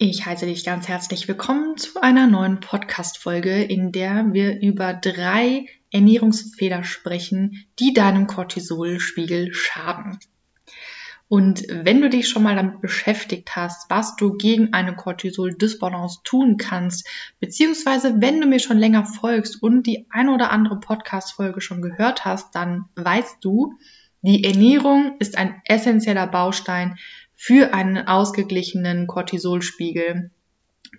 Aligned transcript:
Ich 0.00 0.24
heiße 0.24 0.46
dich 0.46 0.64
ganz 0.64 0.86
herzlich 0.86 1.26
willkommen 1.26 1.76
zu 1.76 2.00
einer 2.00 2.28
neuen 2.28 2.60
Podcast-Folge, 2.60 3.64
in 3.64 3.90
der 3.90 4.32
wir 4.32 4.60
über 4.60 4.94
drei 4.94 5.66
Ernährungsfehler 5.90 6.84
sprechen, 6.84 7.66
die 7.80 7.94
deinem 7.94 8.28
Cortisolspiegel 8.28 9.52
schaden. 9.52 10.20
Und 11.26 11.64
wenn 11.68 12.00
du 12.00 12.08
dich 12.08 12.28
schon 12.28 12.44
mal 12.44 12.54
damit 12.54 12.80
beschäftigt 12.80 13.56
hast, 13.56 13.90
was 13.90 14.14
du 14.14 14.36
gegen 14.36 14.72
eine 14.72 14.94
Cortisol-Dysbalance 14.94 16.20
tun 16.22 16.58
kannst, 16.58 17.04
beziehungsweise 17.40 18.20
wenn 18.20 18.40
du 18.40 18.46
mir 18.46 18.60
schon 18.60 18.78
länger 18.78 19.04
folgst 19.04 19.60
und 19.60 19.82
die 19.82 20.06
eine 20.10 20.32
oder 20.32 20.52
andere 20.52 20.78
Podcast-Folge 20.78 21.60
schon 21.60 21.82
gehört 21.82 22.24
hast, 22.24 22.54
dann 22.54 22.84
weißt 22.94 23.38
du, 23.40 23.74
die 24.22 24.44
Ernährung 24.44 25.16
ist 25.18 25.36
ein 25.36 25.60
essentieller 25.64 26.28
Baustein 26.28 26.96
für 27.40 27.72
einen 27.72 28.08
ausgeglichenen 28.08 29.06
Cortisolspiegel, 29.06 30.32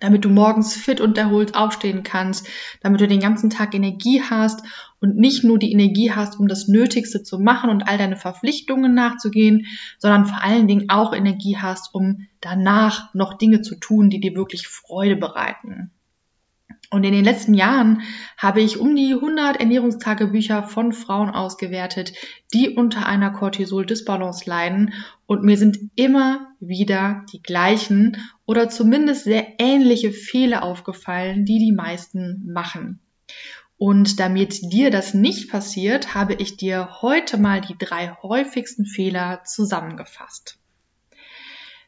damit 0.00 0.24
du 0.24 0.30
morgens 0.30 0.74
fit 0.74 1.02
und 1.02 1.18
erholt 1.18 1.54
aufstehen 1.54 2.02
kannst, 2.02 2.48
damit 2.80 3.02
du 3.02 3.06
den 3.06 3.20
ganzen 3.20 3.50
Tag 3.50 3.74
Energie 3.74 4.22
hast 4.22 4.62
und 5.00 5.16
nicht 5.16 5.44
nur 5.44 5.58
die 5.58 5.70
Energie 5.70 6.12
hast, 6.12 6.40
um 6.40 6.48
das 6.48 6.66
Nötigste 6.66 7.22
zu 7.22 7.38
machen 7.38 7.68
und 7.68 7.82
all 7.82 7.98
deine 7.98 8.16
Verpflichtungen 8.16 8.94
nachzugehen, 8.94 9.66
sondern 9.98 10.24
vor 10.24 10.42
allen 10.42 10.66
Dingen 10.66 10.88
auch 10.88 11.12
Energie 11.12 11.58
hast, 11.58 11.94
um 11.94 12.26
danach 12.40 13.12
noch 13.12 13.34
Dinge 13.34 13.60
zu 13.60 13.74
tun, 13.74 14.08
die 14.08 14.20
dir 14.20 14.34
wirklich 14.34 14.66
Freude 14.66 15.16
bereiten. 15.16 15.90
Und 16.92 17.04
in 17.04 17.12
den 17.12 17.24
letzten 17.24 17.54
Jahren 17.54 18.02
habe 18.36 18.60
ich 18.60 18.78
um 18.78 18.96
die 18.96 19.14
100 19.14 19.60
Ernährungstagebücher 19.60 20.64
von 20.64 20.92
Frauen 20.92 21.30
ausgewertet, 21.30 22.12
die 22.52 22.70
unter 22.70 23.06
einer 23.06 23.30
Cortisol-Dysbalance 23.30 24.44
leiden. 24.50 24.92
Und 25.26 25.44
mir 25.44 25.56
sind 25.56 25.78
immer 25.94 26.48
wieder 26.58 27.24
die 27.32 27.42
gleichen 27.42 28.16
oder 28.44 28.68
zumindest 28.68 29.22
sehr 29.22 29.60
ähnliche 29.60 30.10
Fehler 30.10 30.64
aufgefallen, 30.64 31.44
die 31.44 31.60
die 31.60 31.72
meisten 31.72 32.50
machen. 32.52 32.98
Und 33.78 34.20
damit 34.20 34.72
dir 34.72 34.90
das 34.90 35.14
nicht 35.14 35.50
passiert, 35.50 36.14
habe 36.14 36.34
ich 36.34 36.58
dir 36.58 37.00
heute 37.00 37.38
mal 37.38 37.62
die 37.62 37.78
drei 37.78 38.10
häufigsten 38.22 38.84
Fehler 38.84 39.42
zusammengefasst. 39.44 40.59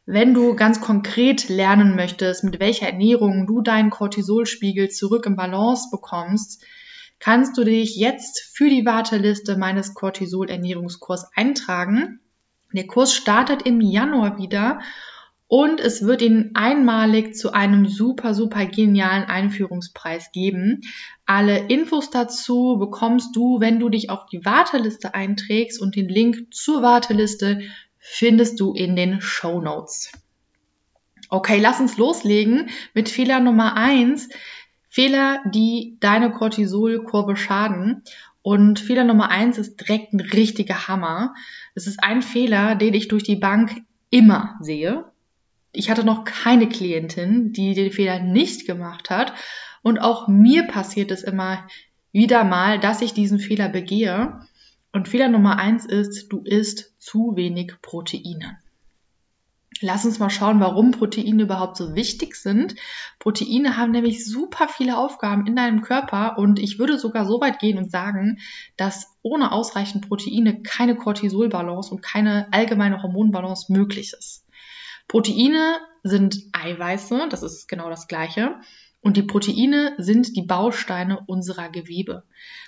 Wenn 0.05 0.35
du 0.35 0.57
ganz 0.57 0.81
konkret 0.81 1.49
lernen 1.49 1.95
möchtest, 1.95 2.43
mit 2.43 2.59
welcher 2.59 2.87
Ernährung 2.87 3.47
du 3.47 3.61
deinen 3.61 3.91
Cortisolspiegel 3.91 4.91
zurück 4.91 5.27
im 5.27 5.37
Balance 5.37 5.89
bekommst, 5.93 6.65
kannst 7.21 7.57
du 7.57 7.63
dich 7.63 7.95
jetzt 7.95 8.41
für 8.53 8.69
die 8.69 8.85
Warteliste 8.85 9.57
meines 9.57 9.95
Cortisol-Ernährungskurs 9.95 11.31
eintragen. 11.37 12.19
Der 12.73 12.89
Kurs 12.89 13.15
startet 13.15 13.63
im 13.63 13.81
Januar 13.81 14.39
wieder 14.39 14.81
und 15.47 15.79
es 15.79 16.05
wird 16.05 16.23
ihn 16.23 16.51
einmalig 16.55 17.37
zu 17.37 17.53
einem 17.53 17.87
super, 17.87 18.35
super 18.35 18.67
genialen 18.67 19.25
Einführungspreis 19.25 20.33
geben. 20.33 20.81
Alle 21.27 21.69
Infos 21.69 22.11
dazu 22.11 22.77
bekommst 22.81 23.37
du, 23.37 23.61
wenn 23.61 23.79
du 23.79 23.89
dich 23.89 24.11
auf 24.11 24.27
die 24.27 24.45
Warteliste 24.45 25.15
einträgst 25.15 25.81
und 25.81 25.95
den 25.95 26.09
Link 26.09 26.53
zur 26.53 26.83
Warteliste 26.83 27.61
findest 28.05 28.59
du 28.59 28.75
in 28.75 28.97
den 28.97 29.21
Show 29.21 29.61
Notes. 29.61 30.11
Okay, 31.31 31.61
lass 31.61 31.81
uns 31.81 31.97
loslegen 31.97 32.69
mit 32.95 33.09
Fehler 33.09 33.39
Nummer 33.39 33.77
eins. 33.77 34.29
Fehler, 34.91 35.41
die 35.55 35.97
deine 36.01 36.33
Cortisolkurve 36.33 37.37
schaden. 37.37 38.03
Und 38.43 38.81
Fehler 38.81 39.05
Nummer 39.05 39.31
eins 39.31 39.57
ist 39.57 39.77
direkt 39.77 40.13
ein 40.13 40.21
richtiger 40.21 40.89
Hammer. 40.89 41.35
Es 41.77 41.87
ist 41.87 42.03
ein 42.03 42.23
Fehler, 42.23 42.75
den 42.75 42.93
ich 42.93 43.07
durch 43.07 43.23
die 43.23 43.37
Bank 43.37 43.83
immer 44.11 44.59
sehe. 44.61 45.05
Ich 45.71 45.89
hatte 45.89 46.05
noch 46.05 46.25
keine 46.25 46.69
Klientin, 46.69 47.53
die 47.53 47.73
den 47.75 47.93
Fehler 47.93 48.19
nicht 48.19 48.67
gemacht 48.67 49.11
hat. 49.11 49.33
Und 49.83 50.01
auch 50.01 50.27
mir 50.27 50.65
passiert 50.65 51.13
es 51.13 51.23
immer 51.23 51.67
wieder 52.11 52.43
mal, 52.43 52.81
dass 52.81 53.01
ich 53.01 53.15
diesen 53.15 53.39
Fehler 53.39 53.69
begehe. 53.69 54.41
Und 54.93 55.09
Fehler 55.09 55.29
Nummer 55.29 55.59
eins 55.59 55.87
ist, 55.87 56.29
du 56.29 56.43
isst 56.43 56.95
zu 57.01 57.35
wenig 57.35 57.81
Proteine. 57.81 58.59
Lass 59.81 60.05
uns 60.05 60.19
mal 60.19 60.31
schauen, 60.31 60.61
warum 60.61 60.93
Proteine 60.93 61.43
überhaupt 61.43 61.77
so 61.77 61.95
wichtig 61.95 62.37
sind. 62.37 62.77
Proteine 63.19 63.77
haben 63.77 63.91
nämlich 63.91 64.25
super 64.25 64.69
viele 64.69 64.99
Aufgaben 64.99 65.47
in 65.47 65.57
deinem 65.57 65.81
Körper 65.81 66.39
und 66.39 66.59
ich 66.59 66.79
würde 66.79 66.99
sogar 66.99 67.25
so 67.25 67.41
weit 67.41 67.59
gehen 67.59 67.79
und 67.79 67.91
sagen, 67.91 68.39
dass 68.77 69.17
ohne 69.23 69.51
ausreichend 69.51 70.09
Proteine 70.09 70.63
keine 70.63 70.95
Cortisolbalance 70.95 71.91
und 71.91 72.03
keine 72.03 72.47
allgemeine 72.53 73.03
Hormonbalance 73.03 73.73
möglich 73.73 74.13
ist. 74.17 74.45
Proteine 75.09 75.79
sind 76.03 76.37
Eiweiße, 76.53 77.29
das 77.31 77.43
ist 77.43 77.67
genau 77.67 77.89
das 77.89 78.07
gleiche. 78.07 78.61
Und 79.03 79.17
die 79.17 79.23
Proteine 79.23 79.95
sind 79.99 80.37
die 80.37 80.43
Bausteine 80.43 81.21
unserer 81.27 81.69
Gewebe. 81.69 82.23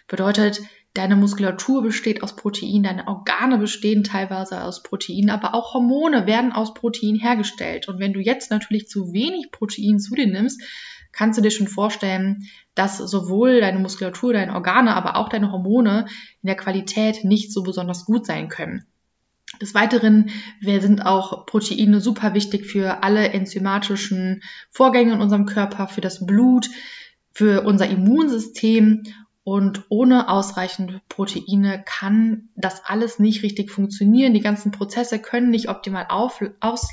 Bedeutet, 0.09 0.61
Deine 0.95 1.17
Muskulatur 1.17 1.83
besteht 1.83 2.23
aus 2.23 2.37
Protein, 2.37 2.85
deine 2.85 3.09
Organe 3.09 3.59
bestehen 3.59 4.05
teilweise 4.05 4.63
aus 4.63 4.85
Protein, 4.85 5.29
aber 5.29 5.53
auch 5.53 5.75
Hormone 5.75 6.29
werden 6.29 6.53
aus 6.53 6.73
Protein 6.73 7.17
hergestellt. 7.17 7.89
Und 7.89 7.99
wenn 7.99 8.13
du 8.13 8.21
jetzt 8.21 8.53
natürlich 8.53 8.87
zu 8.87 9.13
wenig 9.13 9.51
Protein 9.51 9.99
zu 9.99 10.15
dir 10.15 10.29
nimmst, 10.29 10.63
kannst 11.11 11.37
du 11.37 11.43
dir 11.43 11.51
schon 11.51 11.67
vorstellen, 11.67 12.49
dass 12.77 12.99
sowohl 12.99 13.61
deine 13.61 13.81
Muskulatur, 13.81 14.35
deine 14.35 14.55
Organe, 14.55 14.95
aber 14.95 15.17
auch 15.17 15.29
deine 15.29 15.51
Hormone 15.51 16.07
in 16.43 16.47
der 16.47 16.57
Qualität 16.57 17.25
nicht 17.25 17.53
so 17.53 17.65
besonders 17.65 18.05
gut 18.05 18.25
sein 18.25 18.49
können. 18.49 18.87
Des 19.61 19.75
Weiteren 19.75 20.31
sind 20.61 21.05
auch 21.05 21.47
Proteine 21.47 22.01
super 22.01 22.35
wichtig 22.35 22.67
für 22.67 23.03
alle 23.03 23.29
enzymatischen 23.29 24.43
Vorgänge 24.71 25.15
in 25.15 25.21
unserem 25.21 25.47
Körper, 25.47 25.89
für 25.89 26.01
das 26.01 26.27
Blut, 26.27 26.69
für 27.33 27.63
unser 27.63 27.89
Immunsystem 27.89 29.03
und 29.45 29.85
ohne 29.91 30.31
ausreichend 30.31 31.07
Proteine 31.09 31.83
kann 31.85 32.49
das 32.57 32.85
alles 32.87 33.19
nicht 33.19 33.43
richtig 33.43 33.71
funktionieren. 33.71 34.33
Die 34.33 34.41
ganzen 34.41 34.73
Prozesse 34.73 35.19
können 35.19 35.51
nicht 35.51 35.69
optimal 35.69 36.07
auf, 36.09 36.43
aus, 36.61 36.89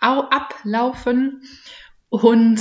au, 0.00 0.20
ablaufen 0.30 1.42
und 2.08 2.60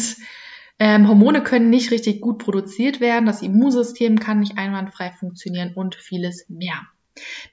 ähm, 0.79 1.07
Hormone 1.07 1.41
können 1.41 1.69
nicht 1.69 1.91
richtig 1.91 2.19
gut 2.19 2.39
produziert 2.39 2.99
werden. 2.99 3.25
Das 3.25 3.41
Immunsystem 3.41 4.19
kann 4.19 4.41
nicht 4.41 4.57
einwandfrei 4.57 5.11
funktionieren 5.11 5.73
und 5.73 5.95
vieles 5.95 6.49
mehr. 6.49 6.81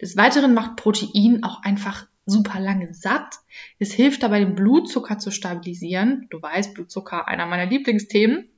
Des 0.01 0.17
Weiteren 0.17 0.55
macht 0.55 0.77
Protein 0.77 1.43
auch 1.43 1.63
einfach 1.63 2.07
super 2.27 2.61
lange 2.61 2.95
satt. 2.95 3.37
Es 3.79 3.93
hilft 3.93 4.23
dabei, 4.23 4.41
den 4.41 4.55
Blutzucker 4.55 5.19
zu 5.19 5.31
stabilisieren. 5.31 6.27
Du 6.31 6.41
weißt, 6.41 6.75
Blutzucker 6.75 7.29
einer 7.29 7.47
meiner 7.47 7.67
Lieblingsthemen. 7.67 8.49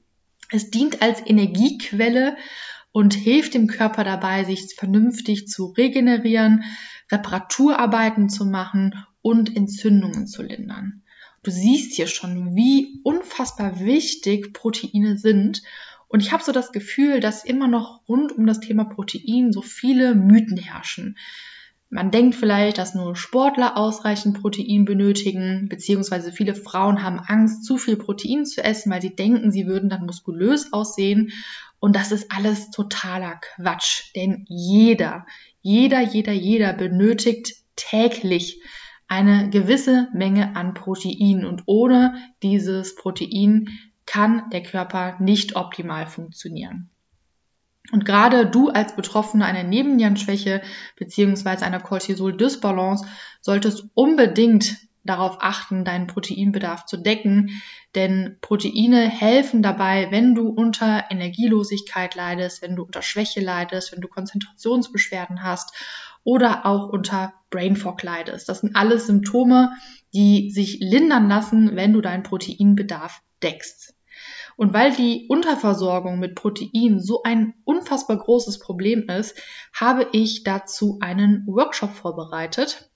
Es 0.50 0.70
dient 0.70 1.02
als 1.02 1.24
Energiequelle 1.24 2.36
und 2.92 3.14
hilft 3.14 3.54
dem 3.54 3.66
Körper 3.66 4.04
dabei, 4.04 4.44
sich 4.44 4.74
vernünftig 4.74 5.48
zu 5.48 5.66
regenerieren, 5.66 6.64
Reparaturarbeiten 7.10 8.28
zu 8.28 8.44
machen 8.44 8.94
und 9.22 9.56
Entzündungen 9.56 10.26
zu 10.26 10.42
lindern. 10.42 11.02
Du 11.42 11.50
siehst 11.50 11.94
hier 11.94 12.06
schon, 12.06 12.54
wie 12.54 13.00
unfassbar 13.02 13.80
wichtig 13.80 14.52
Proteine 14.52 15.16
sind. 15.16 15.62
Und 16.12 16.20
ich 16.20 16.30
habe 16.30 16.44
so 16.44 16.52
das 16.52 16.72
Gefühl, 16.72 17.20
dass 17.20 17.42
immer 17.42 17.68
noch 17.68 18.06
rund 18.06 18.32
um 18.32 18.46
das 18.46 18.60
Thema 18.60 18.84
Protein 18.84 19.50
so 19.50 19.62
viele 19.62 20.14
Mythen 20.14 20.58
herrschen. 20.58 21.16
Man 21.88 22.10
denkt 22.10 22.34
vielleicht, 22.34 22.76
dass 22.76 22.94
nur 22.94 23.16
Sportler 23.16 23.78
ausreichend 23.78 24.38
Protein 24.38 24.84
benötigen, 24.84 25.70
beziehungsweise 25.70 26.30
viele 26.30 26.54
Frauen 26.54 27.02
haben 27.02 27.18
Angst, 27.18 27.64
zu 27.64 27.78
viel 27.78 27.96
Protein 27.96 28.44
zu 28.44 28.62
essen, 28.62 28.92
weil 28.92 29.00
sie 29.00 29.16
denken, 29.16 29.50
sie 29.50 29.66
würden 29.66 29.88
dann 29.88 30.04
muskulös 30.04 30.74
aussehen. 30.74 31.32
Und 31.80 31.96
das 31.96 32.12
ist 32.12 32.30
alles 32.30 32.70
totaler 32.70 33.40
Quatsch, 33.40 34.14
denn 34.14 34.44
jeder, 34.50 35.24
jeder, 35.62 36.02
jeder, 36.02 36.32
jeder 36.32 36.74
benötigt 36.74 37.54
täglich 37.74 38.60
eine 39.08 39.48
gewisse 39.48 40.08
Menge 40.12 40.56
an 40.56 40.74
Protein 40.74 41.46
und 41.46 41.62
ohne 41.64 42.14
dieses 42.42 42.96
Protein 42.96 43.70
kann 44.12 44.50
der 44.50 44.62
Körper 44.62 45.16
nicht 45.20 45.56
optimal 45.56 46.06
funktionieren. 46.06 46.90
Und 47.92 48.04
gerade 48.04 48.44
du 48.44 48.68
als 48.68 48.94
Betroffene 48.94 49.46
einer 49.46 49.62
Nebennierenschwäche 49.62 50.60
beziehungsweise 50.96 51.64
einer 51.64 51.80
Cortisol-Dysbalance 51.80 53.06
solltest 53.40 53.86
unbedingt 53.94 54.76
darauf 55.02 55.38
achten, 55.40 55.86
deinen 55.86 56.08
Proteinbedarf 56.08 56.84
zu 56.84 56.98
decken, 56.98 57.62
denn 57.94 58.36
Proteine 58.42 59.08
helfen 59.08 59.62
dabei, 59.62 60.08
wenn 60.10 60.34
du 60.34 60.48
unter 60.48 61.06
Energielosigkeit 61.08 62.14
leidest, 62.14 62.60
wenn 62.60 62.76
du 62.76 62.82
unter 62.82 63.00
Schwäche 63.00 63.40
leidest, 63.40 63.92
wenn 63.92 64.02
du 64.02 64.08
Konzentrationsbeschwerden 64.08 65.42
hast 65.42 65.72
oder 66.22 66.66
auch 66.66 66.90
unter 66.90 67.32
Brain 67.48 67.76
Fog 67.76 68.02
leidest. 68.02 68.50
Das 68.50 68.60
sind 68.60 68.76
alles 68.76 69.06
Symptome, 69.06 69.72
die 70.12 70.50
sich 70.50 70.80
lindern 70.80 71.30
lassen, 71.30 71.76
wenn 71.76 71.94
du 71.94 72.02
deinen 72.02 72.24
Proteinbedarf 72.24 73.22
deckst. 73.42 73.94
Und 74.56 74.72
weil 74.72 74.92
die 74.92 75.26
Unterversorgung 75.28 76.18
mit 76.18 76.34
Protein 76.34 77.00
so 77.00 77.22
ein 77.22 77.54
unfassbar 77.64 78.18
großes 78.18 78.58
Problem 78.58 79.08
ist, 79.08 79.40
habe 79.74 80.08
ich 80.12 80.44
dazu 80.44 80.98
einen 81.00 81.44
Workshop 81.46 81.90
vorbereitet. 81.90 82.90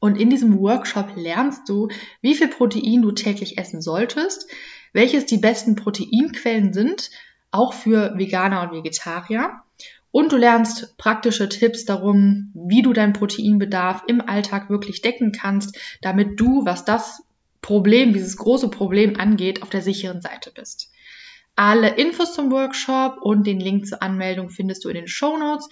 Und 0.00 0.20
in 0.20 0.28
diesem 0.28 0.58
Workshop 0.58 1.16
lernst 1.16 1.68
du, 1.68 1.88
wie 2.20 2.34
viel 2.34 2.48
Protein 2.48 3.02
du 3.02 3.12
täglich 3.12 3.56
essen 3.58 3.80
solltest, 3.80 4.50
welches 4.92 5.26
die 5.26 5.38
besten 5.38 5.76
Proteinquellen 5.76 6.72
sind, 6.72 7.10
auch 7.50 7.72
für 7.72 8.18
Veganer 8.18 8.62
und 8.62 8.72
Vegetarier. 8.72 9.62
Und 10.10 10.30
du 10.30 10.36
lernst 10.36 10.96
praktische 10.96 11.48
Tipps 11.48 11.84
darum, 11.84 12.52
wie 12.54 12.82
du 12.82 12.92
deinen 12.92 13.14
Proteinbedarf 13.14 14.04
im 14.06 14.20
Alltag 14.20 14.70
wirklich 14.70 15.02
decken 15.02 15.32
kannst, 15.32 15.76
damit 16.02 16.38
du, 16.38 16.64
was 16.64 16.84
das 16.84 17.22
Problem, 17.64 18.12
dieses 18.12 18.36
große 18.36 18.68
Problem 18.68 19.18
angeht, 19.18 19.62
auf 19.62 19.70
der 19.70 19.80
sicheren 19.80 20.20
Seite 20.20 20.52
bist. 20.54 20.92
Alle 21.56 21.94
Infos 21.94 22.34
zum 22.34 22.52
Workshop 22.52 23.22
und 23.22 23.46
den 23.46 23.58
Link 23.58 23.86
zur 23.86 24.02
Anmeldung 24.02 24.50
findest 24.50 24.84
du 24.84 24.90
in 24.90 24.96
den 24.96 25.08
Show 25.08 25.38
Notes. 25.38 25.70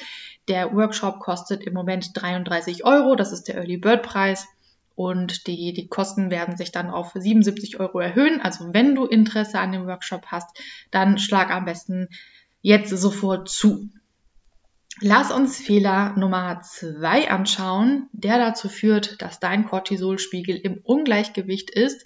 Der 0.49 0.73
Workshop 0.73 1.21
kostet 1.21 1.63
im 1.65 1.75
Moment 1.75 2.13
33 2.15 2.87
Euro, 2.87 3.15
das 3.15 3.31
ist 3.31 3.45
der 3.45 3.57
Early 3.57 3.77
Bird 3.77 4.03
Preis. 4.03 4.47
Und 4.95 5.47
die, 5.47 5.75
die 5.75 5.87
Kosten 5.87 6.31
werden 6.31 6.57
sich 6.57 6.73
dann 6.73 6.89
auf 6.89 7.13
77 7.15 7.79
Euro 7.79 8.01
erhöhen. 8.01 8.41
Also 8.41 8.73
wenn 8.73 8.95
du 8.95 9.05
Interesse 9.05 9.59
an 9.59 9.73
dem 9.73 9.87
Workshop 9.87 10.29
hast, 10.29 10.49
dann 10.91 11.19
schlag 11.19 11.51
am 11.51 11.67
besten 11.67 12.09
jetzt 12.63 12.89
sofort 12.89 13.51
zu. 13.51 13.91
Lass 15.01 15.33
uns 15.33 15.59
Fehler 15.59 16.15
Nummer 16.17 16.61
zwei 16.63 17.31
anschauen, 17.31 18.09
der 18.13 18.39
dazu 18.39 18.69
führt, 18.69 19.23
dass 19.23 19.41
dein 19.41 19.67
Cortisolspiegel 19.67 20.57
im 20.57 20.81
Ungleichgewicht 20.83 21.71
ist. 21.71 22.05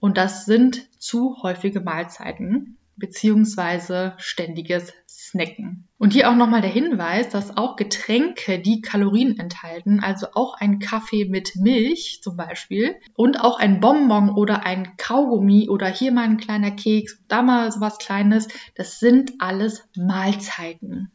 Und 0.00 0.16
das 0.16 0.44
sind 0.44 0.88
zu 1.00 1.42
häufige 1.42 1.80
Mahlzeiten 1.80 2.78
beziehungsweise 2.96 4.14
ständiges 4.18 4.92
Snacken. 5.08 5.88
Und 5.98 6.12
hier 6.12 6.30
auch 6.30 6.36
nochmal 6.36 6.60
der 6.60 6.70
Hinweis, 6.70 7.28
dass 7.28 7.56
auch 7.56 7.76
Getränke, 7.76 8.60
die 8.60 8.82
Kalorien 8.82 9.38
enthalten, 9.38 10.00
also 10.00 10.26
auch 10.34 10.54
ein 10.54 10.78
Kaffee 10.78 11.24
mit 11.24 11.56
Milch 11.56 12.20
zum 12.22 12.36
Beispiel 12.36 12.96
und 13.14 13.40
auch 13.40 13.58
ein 13.58 13.80
Bonbon 13.80 14.30
oder 14.30 14.64
ein 14.64 14.96
Kaugummi 14.96 15.68
oder 15.68 15.88
hier 15.88 16.12
mal 16.12 16.24
ein 16.24 16.36
kleiner 16.36 16.70
Keks, 16.70 17.18
da 17.28 17.42
mal 17.42 17.72
sowas 17.72 17.98
Kleines, 17.98 18.48
das 18.74 19.00
sind 19.00 19.32
alles 19.38 19.88
Mahlzeiten. 19.96 21.10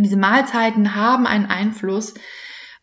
Und 0.00 0.04
diese 0.04 0.16
Mahlzeiten 0.16 0.94
haben 0.94 1.26
einen 1.26 1.44
Einfluss 1.44 2.14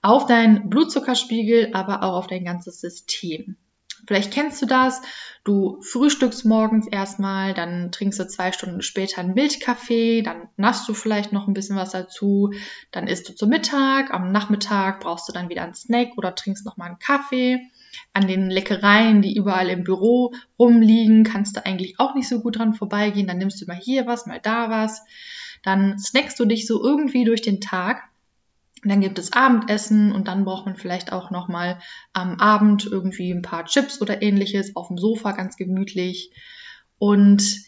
auf 0.03 0.27
deinen 0.27 0.69
Blutzuckerspiegel, 0.69 1.71
aber 1.73 2.03
auch 2.03 2.13
auf 2.13 2.27
dein 2.27 2.45
ganzes 2.45 2.79
System. 2.79 3.57
Vielleicht 4.05 4.31
kennst 4.31 4.61
du 4.61 4.67
das. 4.67 5.01
Du 5.43 5.81
frühstückst 5.81 6.45
morgens 6.45 6.87
erstmal, 6.87 7.55
dann 7.55 7.91
trinkst 7.91 8.19
du 8.19 8.27
zwei 8.27 8.51
Stunden 8.51 8.83
später 8.83 9.21
einen 9.21 9.33
Milchkaffee, 9.33 10.21
dann 10.21 10.47
nasst 10.57 10.87
du 10.87 10.93
vielleicht 10.93 11.33
noch 11.33 11.47
ein 11.47 11.55
bisschen 11.55 11.75
was 11.75 11.89
dazu, 11.89 12.53
dann 12.91 13.07
isst 13.07 13.27
du 13.27 13.33
zu 13.33 13.47
Mittag, 13.47 14.13
am 14.13 14.31
Nachmittag 14.31 14.99
brauchst 14.99 15.27
du 15.27 15.33
dann 15.33 15.49
wieder 15.49 15.63
einen 15.63 15.73
Snack 15.73 16.09
oder 16.17 16.35
trinkst 16.35 16.67
nochmal 16.67 16.89
einen 16.89 16.99
Kaffee. 16.99 17.61
An 18.13 18.27
den 18.27 18.51
Leckereien, 18.51 19.23
die 19.23 19.35
überall 19.35 19.69
im 19.69 19.83
Büro 19.83 20.35
rumliegen, 20.59 21.23
kannst 21.23 21.57
du 21.57 21.65
eigentlich 21.65 21.99
auch 21.99 22.13
nicht 22.13 22.29
so 22.29 22.41
gut 22.41 22.59
dran 22.59 22.75
vorbeigehen. 22.75 23.25
Dann 23.25 23.39
nimmst 23.39 23.59
du 23.59 23.65
mal 23.65 23.75
hier 23.75 24.05
was, 24.05 24.27
mal 24.27 24.39
da 24.39 24.69
was. 24.69 25.01
Dann 25.63 25.97
snackst 25.99 26.39
du 26.39 26.45
dich 26.45 26.67
so 26.67 26.83
irgendwie 26.83 27.25
durch 27.25 27.41
den 27.41 27.61
Tag 27.61 28.03
dann 28.83 29.01
gibt 29.01 29.17
es 29.17 29.33
Abendessen 29.33 30.11
und 30.11 30.27
dann 30.27 30.45
braucht 30.45 30.65
man 30.65 30.75
vielleicht 30.75 31.11
auch 31.11 31.31
nochmal 31.31 31.79
am 32.13 32.39
Abend 32.39 32.85
irgendwie 32.85 33.31
ein 33.31 33.41
paar 33.41 33.65
Chips 33.65 34.01
oder 34.01 34.21
ähnliches 34.21 34.75
auf 34.75 34.87
dem 34.87 34.97
Sofa 34.97 35.31
ganz 35.31 35.57
gemütlich. 35.57 36.31
Und 36.99 37.59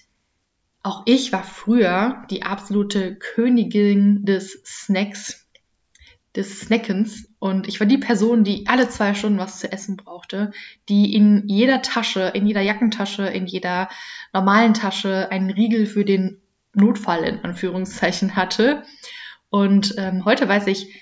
auch 0.83 1.03
ich 1.06 1.31
war 1.31 1.44
früher 1.44 2.24
die 2.30 2.44
absolute 2.44 3.15
Königin 3.15 4.24
des 4.25 4.62
Snacks, 4.65 5.47
des 6.35 6.62
Snackens. 6.62 7.27
Und 7.39 7.68
ich 7.68 7.80
war 7.80 7.88
die 7.88 7.97
Person, 7.97 8.44
die 8.44 8.68
alle 8.68 8.88
zwei 8.89 9.13
Stunden 9.15 9.39
was 9.39 9.59
zu 9.59 9.71
essen 9.71 9.97
brauchte, 9.97 10.51
die 10.89 11.13
in 11.13 11.47
jeder 11.47 11.81
Tasche, 11.81 12.31
in 12.33 12.45
jeder 12.45 12.62
Jackentasche, 12.62 13.25
in 13.25 13.47
jeder 13.47 13.89
normalen 14.31 14.74
Tasche 14.74 15.31
einen 15.31 15.50
Riegel 15.50 15.85
für 15.85 16.06
den 16.06 16.39
Notfall 16.74 17.24
in 17.24 17.44
Anführungszeichen 17.44 18.36
hatte. 18.36 18.83
Und 19.50 19.95
ähm, 19.98 20.25
heute 20.25 20.48
weiß 20.48 20.68
ich, 20.68 20.94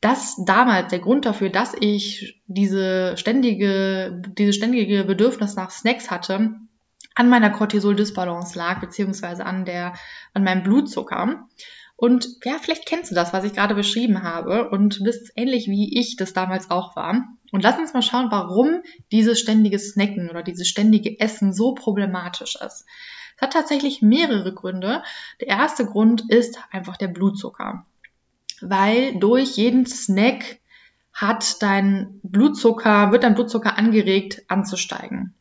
dass 0.00 0.36
damals 0.44 0.90
der 0.90 0.98
Grund 0.98 1.26
dafür, 1.26 1.48
dass 1.48 1.74
ich 1.78 2.42
diese 2.46 3.16
ständige, 3.16 4.20
diese 4.36 4.52
ständige 4.52 5.04
Bedürfnis 5.04 5.54
nach 5.54 5.70
Snacks 5.70 6.10
hatte, 6.10 6.56
an 7.14 7.28
meiner 7.28 7.50
Cortisol-Disbalance 7.50 8.58
lag, 8.58 8.80
beziehungsweise 8.80 9.46
an 9.46 9.64
der, 9.64 9.94
an 10.34 10.44
meinem 10.44 10.64
Blutzucker. 10.64 11.46
Und 11.94 12.26
ja, 12.44 12.56
vielleicht 12.60 12.86
kennst 12.86 13.12
du 13.12 13.14
das, 13.14 13.32
was 13.32 13.44
ich 13.44 13.52
gerade 13.52 13.76
beschrieben 13.76 14.24
habe 14.24 14.70
und 14.70 15.04
bist 15.04 15.30
ähnlich 15.36 15.68
wie 15.68 16.00
ich 16.00 16.16
das 16.16 16.32
damals 16.32 16.68
auch 16.68 16.96
war. 16.96 17.22
Und 17.52 17.62
lass 17.62 17.78
uns 17.78 17.94
mal 17.94 18.02
schauen, 18.02 18.30
warum 18.30 18.82
dieses 19.12 19.38
ständige 19.38 19.78
Snacken 19.78 20.30
oder 20.30 20.42
dieses 20.42 20.66
ständige 20.66 21.20
Essen 21.20 21.52
so 21.52 21.74
problematisch 21.74 22.56
ist. 22.56 22.86
Es 23.36 23.42
hat 23.42 23.52
tatsächlich 23.52 24.02
mehrere 24.02 24.52
Gründe. 24.52 25.02
Der 25.40 25.48
erste 25.48 25.86
Grund 25.86 26.30
ist 26.30 26.58
einfach 26.70 26.96
der 26.96 27.08
Blutzucker 27.08 27.84
weil 28.62 29.18
durch 29.18 29.56
jeden 29.56 29.86
Snack 29.86 30.60
hat 31.12 31.62
dein 31.62 32.20
Blutzucker, 32.22 33.12
wird 33.12 33.24
dein 33.24 33.34
Blutzucker 33.34 33.76
angeregt 33.76 34.42
anzusteigen. 34.48 35.34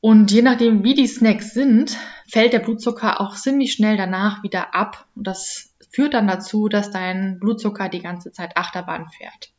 Und 0.00 0.30
je 0.30 0.42
nachdem, 0.42 0.84
wie 0.84 0.94
die 0.94 1.06
Snacks 1.06 1.54
sind, 1.54 1.96
fällt 2.28 2.52
der 2.52 2.58
Blutzucker 2.58 3.20
auch 3.20 3.36
ziemlich 3.36 3.72
schnell 3.72 3.96
danach 3.96 4.42
wieder 4.42 4.74
ab. 4.74 5.06
Und 5.14 5.26
das 5.26 5.74
führt 5.90 6.14
dann 6.14 6.26
dazu, 6.26 6.68
dass 6.68 6.90
dein 6.90 7.38
Blutzucker 7.38 7.88
die 7.88 8.02
ganze 8.02 8.32
Zeit 8.32 8.56
Achterbahn 8.56 9.08
fährt. 9.08 9.51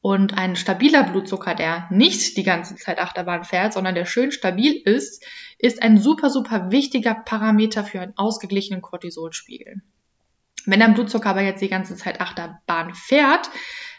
Und 0.00 0.36
ein 0.38 0.56
stabiler 0.56 1.02
Blutzucker, 1.04 1.54
der 1.54 1.88
nicht 1.90 2.36
die 2.36 2.42
ganze 2.42 2.76
Zeit 2.76 2.98
Achterbahn 3.00 3.44
fährt, 3.44 3.72
sondern 3.72 3.94
der 3.94 4.04
schön 4.04 4.30
stabil 4.30 4.80
ist, 4.84 5.24
ist 5.58 5.82
ein 5.82 5.98
super, 5.98 6.30
super 6.30 6.70
wichtiger 6.70 7.14
Parameter 7.14 7.84
für 7.84 8.00
einen 8.00 8.16
ausgeglichenen 8.16 8.82
Cortisolspiegel. 8.82 9.82
Wenn 10.64 10.80
dein 10.80 10.94
Blutzucker 10.94 11.30
aber 11.30 11.42
jetzt 11.42 11.62
die 11.62 11.68
ganze 11.68 11.96
Zeit 11.96 12.20
Achterbahn 12.20 12.94
fährt, 12.94 13.50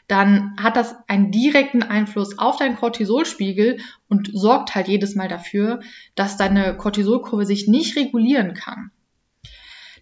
dann 0.07 0.55
hat 0.57 0.77
das 0.77 0.95
einen 1.07 1.31
direkten 1.31 1.83
Einfluss 1.83 2.39
auf 2.39 2.57
deinen 2.57 2.77
Cortisolspiegel 2.77 3.79
und 4.07 4.29
sorgt 4.33 4.75
halt 4.75 4.87
jedes 4.87 5.15
Mal 5.15 5.27
dafür, 5.27 5.81
dass 6.15 6.37
deine 6.37 6.77
Cortisolkurve 6.77 7.45
sich 7.45 7.67
nicht 7.67 7.97
regulieren 7.97 8.53
kann. 8.53 8.91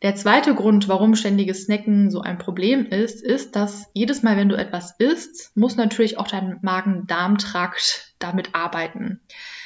Der 0.01 0.15
zweite 0.15 0.55
Grund, 0.55 0.87
warum 0.87 1.15
ständiges 1.15 1.63
Snacken 1.63 2.11
so 2.11 2.21
ein 2.21 2.37
Problem 2.37 2.85
ist, 2.85 3.21
ist, 3.21 3.55
dass 3.55 3.89
jedes 3.93 4.23
Mal, 4.23 4.37
wenn 4.37 4.49
du 4.49 4.57
etwas 4.57 4.95
isst, 4.99 5.55
muss 5.55 5.75
natürlich 5.75 6.17
auch 6.17 6.27
dein 6.27 6.59
Magen-Darm-Trakt 6.61 8.13
damit 8.19 8.53
arbeiten. 8.53 9.21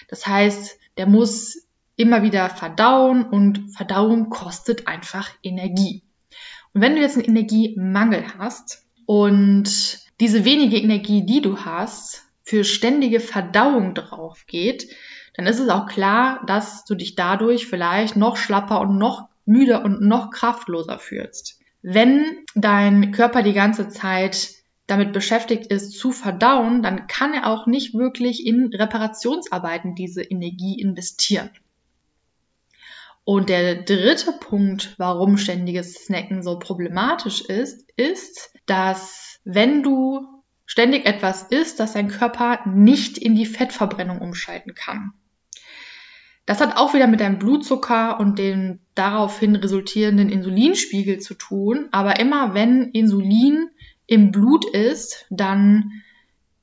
Das 0.07 0.25
heißt, 0.27 0.79
der 0.97 1.07
muss 1.07 1.67
immer 1.95 2.23
wieder 2.23 2.49
verdauen 2.49 3.23
und 3.23 3.73
Verdauung 3.75 4.29
kostet 4.29 4.87
einfach 4.87 5.29
Energie. 5.43 6.03
Und 6.73 6.81
wenn 6.81 6.95
du 6.95 7.01
jetzt 7.01 7.17
einen 7.17 7.25
Energiemangel 7.25 8.23
hast 8.37 8.85
und 9.05 9.99
diese 10.19 10.45
wenige 10.45 10.77
Energie, 10.77 11.25
die 11.25 11.41
du 11.41 11.57
hast, 11.65 12.25
für 12.43 12.63
ständige 12.63 13.19
Verdauung 13.19 13.93
drauf 13.93 14.45
geht, 14.47 14.89
dann 15.35 15.45
ist 15.45 15.59
es 15.59 15.69
auch 15.69 15.85
klar, 15.85 16.41
dass 16.47 16.83
du 16.83 16.95
dich 16.95 17.15
dadurch 17.15 17.67
vielleicht 17.67 18.15
noch 18.15 18.37
schlapper 18.37 18.81
und 18.81 18.97
noch 18.97 19.27
müder 19.49 19.83
und 19.83 20.01
noch 20.01 20.31
kraftloser 20.31 20.99
fühlst. 20.99 21.59
Wenn 21.81 22.45
dein 22.55 23.11
Körper 23.11 23.41
die 23.43 23.53
ganze 23.53 23.89
Zeit 23.89 24.49
damit 24.87 25.13
beschäftigt 25.13 25.67
ist, 25.67 25.97
zu 25.97 26.11
verdauen, 26.11 26.81
dann 26.81 27.07
kann 27.07 27.33
er 27.33 27.47
auch 27.47 27.67
nicht 27.67 27.93
wirklich 27.93 28.45
in 28.45 28.73
Reparationsarbeiten 28.73 29.95
diese 29.95 30.21
Energie 30.21 30.79
investieren. 30.79 31.49
Und 33.23 33.49
der 33.49 33.83
dritte 33.83 34.31
Punkt, 34.31 34.95
warum 34.97 35.37
ständiges 35.37 35.93
Snacken 35.93 36.41
so 36.41 36.57
problematisch 36.57 37.41
ist, 37.41 37.87
ist, 37.95 38.51
dass 38.65 39.39
wenn 39.43 39.83
du 39.83 40.25
ständig 40.65 41.05
etwas 41.05 41.43
isst, 41.43 41.79
dass 41.79 41.93
dein 41.93 42.09
Körper 42.09 42.59
nicht 42.67 43.17
in 43.17 43.35
die 43.35 43.45
Fettverbrennung 43.45 44.19
umschalten 44.19 44.73
kann. 44.73 45.13
Das 46.49 46.61
hat 46.61 46.77
auch 46.77 46.95
wieder 46.95 47.05
mit 47.05 47.19
deinem 47.19 47.37
Blutzucker 47.37 48.19
und 48.19 48.39
dem 48.39 48.79
daraufhin 48.95 49.55
resultierenden 49.55 50.29
Insulinspiegel 50.29 51.19
zu 51.19 51.35
tun. 51.35 51.89
Aber 51.91 52.19
immer 52.19 52.55
wenn 52.55 52.89
Insulin 52.89 53.69
im 54.07 54.31
Blut 54.31 54.65
ist, 54.67 55.27
dann 55.29 55.91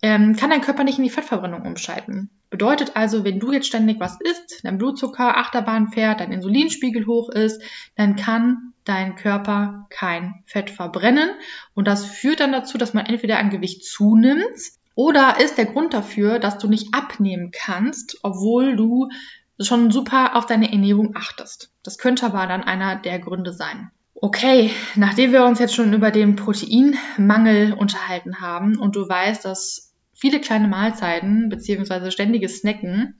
ähm, 0.02 0.34
kann 0.34 0.50
dein 0.50 0.60
Körper 0.60 0.82
nicht 0.82 0.98
in 0.98 1.04
die 1.04 1.10
Fettverbrennung 1.10 1.62
umschalten. 1.62 2.30
Bedeutet 2.50 2.96
also, 2.96 3.22
wenn 3.22 3.38
du 3.38 3.52
jetzt 3.52 3.68
ständig 3.68 4.00
was 4.00 4.20
isst, 4.20 4.64
dein 4.64 4.78
Blutzucker 4.78 5.36
Achterbahn 5.36 5.86
fährt, 5.86 6.18
dein 6.18 6.32
Insulinspiegel 6.32 7.06
hoch 7.06 7.28
ist, 7.28 7.62
dann 7.94 8.16
kann 8.16 8.72
dein 8.82 9.14
Körper 9.14 9.86
kein 9.90 10.42
Fett 10.46 10.68
verbrennen. 10.68 11.30
Und 11.74 11.86
das 11.86 12.04
führt 12.04 12.40
dann 12.40 12.50
dazu, 12.50 12.76
dass 12.76 12.92
man 12.92 13.06
entweder 13.06 13.36
ein 13.36 13.50
Gewicht 13.50 13.84
zunimmt 13.84 14.58
oder 14.96 15.38
ist 15.38 15.58
der 15.58 15.66
Grund 15.66 15.94
dafür, 15.94 16.40
dass 16.40 16.58
du 16.58 16.66
nicht 16.66 16.92
abnehmen 16.92 17.52
kannst, 17.52 18.18
obwohl 18.24 18.74
du 18.74 19.10
schon 19.58 19.90
super 19.90 20.36
auf 20.36 20.46
deine 20.46 20.70
Ernährung 20.70 21.14
achtest. 21.16 21.70
Das 21.82 21.98
könnte 21.98 22.26
aber 22.26 22.46
dann 22.46 22.62
einer 22.62 22.96
der 22.96 23.18
Gründe 23.18 23.52
sein. 23.52 23.90
Okay, 24.14 24.70
nachdem 24.94 25.32
wir 25.32 25.44
uns 25.44 25.58
jetzt 25.58 25.74
schon 25.74 25.92
über 25.92 26.10
den 26.10 26.36
Proteinmangel 26.36 27.74
unterhalten 27.74 28.40
haben 28.40 28.78
und 28.78 28.96
du 28.96 29.08
weißt, 29.08 29.44
dass 29.44 29.92
viele 30.14 30.40
kleine 30.40 30.68
Mahlzeiten 30.68 31.48
beziehungsweise 31.50 32.10
ständiges 32.10 32.58
Snacken 32.58 33.18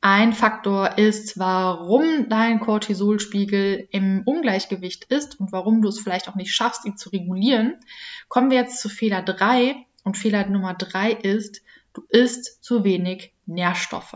ein 0.00 0.32
Faktor 0.32 0.98
ist, 0.98 1.38
warum 1.38 2.28
dein 2.28 2.60
Cortisolspiegel 2.60 3.88
im 3.90 4.22
Ungleichgewicht 4.24 5.04
ist 5.04 5.40
und 5.40 5.52
warum 5.52 5.82
du 5.82 5.88
es 5.88 5.98
vielleicht 5.98 6.28
auch 6.28 6.34
nicht 6.34 6.54
schaffst, 6.54 6.84
ihn 6.84 6.96
zu 6.96 7.10
regulieren, 7.10 7.74
kommen 8.28 8.50
wir 8.50 8.58
jetzt 8.58 8.80
zu 8.80 8.88
Fehler 8.88 9.22
3. 9.22 9.76
Und 10.04 10.16
Fehler 10.16 10.46
Nummer 10.46 10.74
3 10.74 11.10
ist, 11.10 11.62
du 11.92 12.02
isst 12.08 12.62
zu 12.62 12.84
wenig 12.84 13.32
Nährstoffe. 13.46 14.14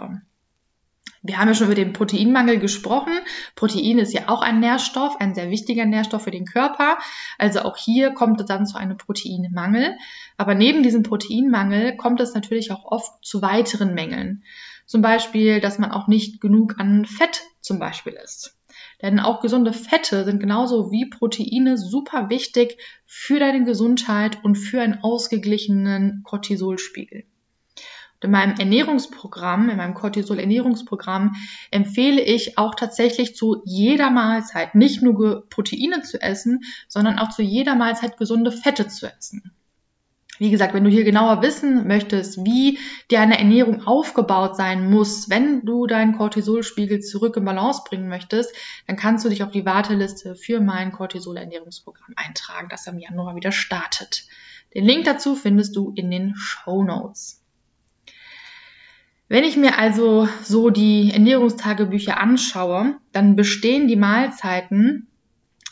Wir 1.22 1.38
haben 1.38 1.48
ja 1.48 1.54
schon 1.54 1.66
über 1.66 1.74
den 1.74 1.92
Proteinmangel 1.92 2.58
gesprochen. 2.58 3.12
Protein 3.54 3.98
ist 3.98 4.14
ja 4.14 4.28
auch 4.28 4.40
ein 4.40 4.58
Nährstoff, 4.58 5.20
ein 5.20 5.34
sehr 5.34 5.50
wichtiger 5.50 5.84
Nährstoff 5.84 6.22
für 6.24 6.30
den 6.30 6.46
Körper. 6.46 6.96
Also 7.36 7.60
auch 7.60 7.76
hier 7.76 8.12
kommt 8.12 8.40
es 8.40 8.46
dann 8.46 8.66
zu 8.66 8.78
einem 8.78 8.96
Proteinmangel. 8.96 9.98
Aber 10.38 10.54
neben 10.54 10.82
diesem 10.82 11.02
Proteinmangel 11.02 11.96
kommt 11.96 12.20
es 12.20 12.32
natürlich 12.32 12.72
auch 12.72 12.84
oft 12.84 13.22
zu 13.22 13.42
weiteren 13.42 13.94
Mängeln. 13.94 14.44
Zum 14.86 15.02
Beispiel, 15.02 15.60
dass 15.60 15.78
man 15.78 15.92
auch 15.92 16.08
nicht 16.08 16.40
genug 16.40 16.80
an 16.80 17.04
Fett 17.04 17.42
zum 17.60 17.78
Beispiel 17.78 18.14
isst. 18.14 18.56
Denn 19.02 19.20
auch 19.20 19.40
gesunde 19.40 19.72
Fette 19.72 20.24
sind 20.24 20.40
genauso 20.40 20.90
wie 20.90 21.08
Proteine 21.08 21.76
super 21.76 22.30
wichtig 22.30 22.78
für 23.04 23.38
deine 23.38 23.64
Gesundheit 23.64 24.42
und 24.42 24.56
für 24.56 24.80
einen 24.80 25.02
ausgeglichenen 25.02 26.22
Cortisolspiegel. 26.24 27.24
In 28.22 28.30
meinem 28.30 28.56
Ernährungsprogramm, 28.58 29.70
in 29.70 29.78
meinem 29.78 29.94
Cortisol-Ernährungsprogramm 29.94 31.36
empfehle 31.70 32.20
ich 32.20 32.58
auch 32.58 32.74
tatsächlich 32.74 33.34
zu 33.34 33.62
jeder 33.64 34.10
Mahlzeit 34.10 34.74
nicht 34.74 35.02
nur 35.02 35.48
Proteine 35.48 36.02
zu 36.02 36.20
essen, 36.20 36.60
sondern 36.88 37.18
auch 37.18 37.30
zu 37.30 37.42
jeder 37.42 37.74
Mahlzeit 37.74 38.18
gesunde 38.18 38.52
Fette 38.52 38.88
zu 38.88 39.06
essen. 39.06 39.52
Wie 40.38 40.50
gesagt, 40.50 40.72
wenn 40.72 40.84
du 40.84 40.90
hier 40.90 41.04
genauer 41.04 41.42
wissen 41.42 41.86
möchtest, 41.86 42.46
wie 42.46 42.78
deine 43.10 43.38
Ernährung 43.38 43.86
aufgebaut 43.86 44.56
sein 44.56 44.90
muss, 44.90 45.28
wenn 45.28 45.66
du 45.66 45.86
deinen 45.86 46.16
Cortisolspiegel 46.16 47.00
zurück 47.00 47.36
in 47.36 47.44
Balance 47.44 47.82
bringen 47.86 48.08
möchtest, 48.08 48.50
dann 48.86 48.96
kannst 48.96 49.22
du 49.22 49.28
dich 49.28 49.42
auf 49.42 49.50
die 49.50 49.66
Warteliste 49.66 50.34
für 50.34 50.60
mein 50.60 50.92
Cortisol-Ernährungsprogramm 50.92 52.14
eintragen, 52.16 52.68
das 52.70 52.86
im 52.86 52.98
Januar 52.98 53.36
wieder 53.36 53.52
startet. 53.52 54.24
Den 54.72 54.86
Link 54.86 55.04
dazu 55.04 55.36
findest 55.36 55.76
du 55.76 55.92
in 55.94 56.10
den 56.10 56.34
Show 56.36 56.84
Notes. 56.84 57.42
Wenn 59.30 59.44
ich 59.44 59.56
mir 59.56 59.78
also 59.78 60.28
so 60.42 60.70
die 60.70 61.12
Ernährungstagebücher 61.12 62.18
anschaue, 62.18 62.96
dann 63.12 63.36
bestehen 63.36 63.86
die 63.86 63.94
Mahlzeiten 63.94 65.06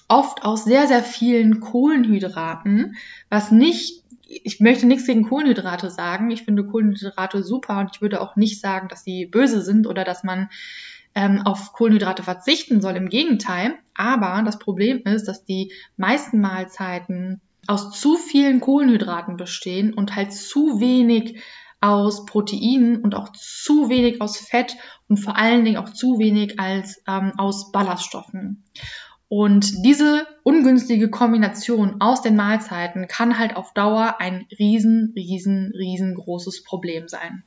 oft 0.07 0.45
aus 0.45 0.65
sehr, 0.65 0.87
sehr 0.87 1.03
vielen 1.03 1.59
Kohlenhydraten, 1.59 2.95
was 3.29 3.51
nicht 3.51 4.05
ich 4.29 4.61
möchte 4.61 4.87
nichts 4.87 5.07
gegen 5.07 5.25
Kohlenhydrate 5.25 5.91
sagen. 5.91 6.31
Ich 6.31 6.45
finde 6.45 6.65
Kohlenhydrate 6.65 7.43
super 7.43 7.81
und 7.81 7.91
ich 7.95 8.01
würde 8.01 8.21
auch 8.21 8.37
nicht 8.37 8.61
sagen, 8.61 8.89
dass 8.89 9.03
sie 9.03 9.27
böse 9.27 9.63
sind 9.63 9.87
oder 9.89 10.05
dass 10.05 10.23
man 10.23 10.51
ähm, 11.15 11.41
auf 11.45 11.73
Kohlenhydrate 11.73 12.23
verzichten 12.23 12.81
soll. 12.83 12.95
Im 12.95 13.09
Gegenteil. 13.09 13.75
Aber 13.95 14.43
das 14.45 14.59
Problem 14.59 15.01
ist, 15.05 15.25
dass 15.25 15.47
die 15.47 15.73
meisten 15.97 16.41
Mahlzeiten 16.41 17.41
aus 17.67 17.99
zu 17.99 18.17
vielen 18.17 18.61
Kohlenhydraten 18.61 19.39
bestehen 19.39 19.95
und 19.95 20.15
halt 20.15 20.33
zu 20.35 20.79
wenig 20.79 21.41
aus 21.81 22.27
Proteinen 22.27 23.03
und 23.03 23.15
auch 23.15 23.31
zu 23.33 23.89
wenig 23.89 24.21
aus 24.21 24.37
Fett 24.37 24.77
und 25.09 25.19
vor 25.19 25.37
allen 25.37 25.65
Dingen 25.65 25.77
auch 25.77 25.91
zu 25.91 26.19
wenig 26.19 26.59
als 26.59 27.03
ähm, 27.07 27.33
aus 27.37 27.71
Ballaststoffen. 27.73 28.65
Und 29.29 29.85
diese 29.85 30.27
ungünstige 30.43 31.11
Kombination 31.11 32.01
aus 32.01 32.23
den 32.23 32.35
Mahlzeiten 32.35 33.09
kann 33.09 33.39
halt 33.39 33.57
auf 33.57 33.75
Dauer 33.75 34.17
ein 34.21 34.47
riesen, 34.59 35.13
riesen, 35.15 35.73
riesengroßes 35.77 36.65
Problem 36.65 37.09
sein. 37.09 37.45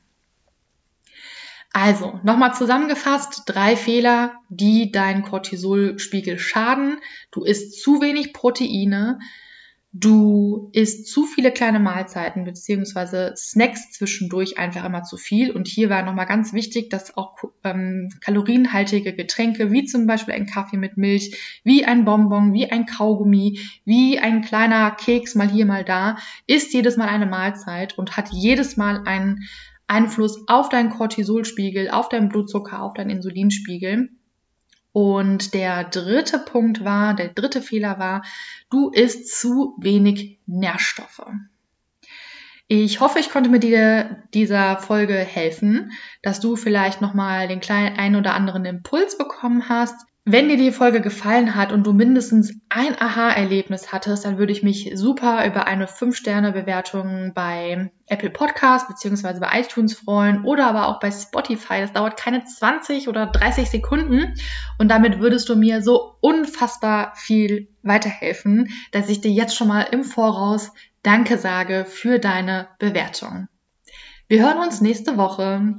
Also, 1.72 2.20
nochmal 2.22 2.54
zusammengefasst, 2.54 3.44
drei 3.46 3.76
Fehler, 3.76 4.34
die 4.50 4.92
deinen 4.92 5.22
Cortisolspiegel 5.22 6.38
schaden. 6.38 6.98
Du 7.30 7.44
isst 7.44 7.82
zu 7.82 8.02
wenig 8.02 8.34
Proteine, 8.34 9.18
Du 9.94 10.70
isst 10.72 11.06
zu 11.06 11.26
viele 11.26 11.52
kleine 11.52 11.78
Mahlzeiten 11.78 12.44
beziehungsweise 12.44 13.34
Snacks 13.36 13.90
zwischendurch 13.90 14.56
einfach 14.56 14.86
immer 14.86 15.02
zu 15.02 15.18
viel. 15.18 15.50
Und 15.50 15.68
hier 15.68 15.90
war 15.90 16.02
nochmal 16.02 16.24
ganz 16.24 16.54
wichtig, 16.54 16.88
dass 16.88 17.14
auch 17.18 17.36
ähm, 17.62 18.08
kalorienhaltige 18.22 19.14
Getränke, 19.14 19.70
wie 19.70 19.84
zum 19.84 20.06
Beispiel 20.06 20.32
ein 20.32 20.46
Kaffee 20.46 20.78
mit 20.78 20.96
Milch, 20.96 21.60
wie 21.62 21.84
ein 21.84 22.06
Bonbon, 22.06 22.54
wie 22.54 22.70
ein 22.70 22.86
Kaugummi, 22.86 23.60
wie 23.84 24.18
ein 24.18 24.40
kleiner 24.40 24.92
Keks 24.92 25.34
mal 25.34 25.50
hier, 25.50 25.66
mal 25.66 25.84
da, 25.84 26.16
ist 26.46 26.72
jedes 26.72 26.96
Mal 26.96 27.08
eine 27.10 27.26
Mahlzeit 27.26 27.98
und 27.98 28.16
hat 28.16 28.30
jedes 28.32 28.78
Mal 28.78 29.02
einen 29.04 29.46
Einfluss 29.88 30.42
auf 30.48 30.70
deinen 30.70 30.88
Cortisolspiegel, 30.88 31.90
auf 31.90 32.08
deinen 32.08 32.30
Blutzucker, 32.30 32.82
auf 32.82 32.94
deinen 32.94 33.10
Insulinspiegel. 33.10 34.08
Und 34.92 35.54
der 35.54 35.84
dritte 35.84 36.38
Punkt 36.38 36.84
war, 36.84 37.14
der 37.14 37.28
dritte 37.28 37.62
Fehler 37.62 37.98
war, 37.98 38.22
du 38.70 38.90
isst 38.90 39.40
zu 39.40 39.74
wenig 39.78 40.38
Nährstoffe. 40.46 41.26
Ich 42.68 43.00
hoffe, 43.00 43.18
ich 43.18 43.30
konnte 43.30 43.50
mit 43.50 43.64
dir 43.64 44.22
dieser 44.32 44.78
Folge 44.78 45.14
helfen, 45.14 45.92
dass 46.22 46.40
du 46.40 46.56
vielleicht 46.56 47.00
nochmal 47.00 47.48
den 47.48 47.60
kleinen 47.60 47.98
ein 47.98 48.16
oder 48.16 48.34
anderen 48.34 48.64
Impuls 48.64 49.18
bekommen 49.18 49.68
hast, 49.68 50.06
wenn 50.24 50.48
dir 50.48 50.56
die 50.56 50.70
Folge 50.70 51.00
gefallen 51.00 51.56
hat 51.56 51.72
und 51.72 51.84
du 51.84 51.92
mindestens 51.92 52.54
ein 52.68 52.94
Aha-Erlebnis 53.00 53.90
hattest, 53.90 54.24
dann 54.24 54.38
würde 54.38 54.52
ich 54.52 54.62
mich 54.62 54.92
super 54.94 55.44
über 55.44 55.66
eine 55.66 55.86
5-Sterne-Bewertung 55.86 57.32
bei 57.34 57.90
Apple 58.06 58.30
Podcast 58.30 58.86
beziehungsweise 58.86 59.40
bei 59.40 59.60
iTunes 59.60 59.94
freuen 59.94 60.44
oder 60.44 60.68
aber 60.68 60.86
auch 60.86 61.00
bei 61.00 61.10
Spotify. 61.10 61.80
Das 61.80 61.92
dauert 61.92 62.16
keine 62.16 62.44
20 62.44 63.08
oder 63.08 63.26
30 63.26 63.68
Sekunden 63.68 64.34
und 64.78 64.88
damit 64.88 65.18
würdest 65.18 65.48
du 65.48 65.56
mir 65.56 65.82
so 65.82 66.14
unfassbar 66.20 67.14
viel 67.16 67.68
weiterhelfen, 67.82 68.68
dass 68.92 69.08
ich 69.08 69.22
dir 69.22 69.32
jetzt 69.32 69.56
schon 69.56 69.68
mal 69.68 69.82
im 69.82 70.04
Voraus 70.04 70.72
Danke 71.02 71.36
sage 71.36 71.84
für 71.84 72.20
deine 72.20 72.68
Bewertung. 72.78 73.48
Wir 74.28 74.44
hören 74.46 74.58
uns 74.58 74.80
nächste 74.80 75.16
Woche. 75.16 75.74